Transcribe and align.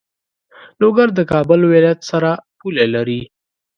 لوګر 0.79 1.07
د 1.15 1.19
کابل 1.31 1.59
ولایت 1.71 1.99
سره 2.11 2.29
پوله 2.59 2.85
لری. 2.95 3.21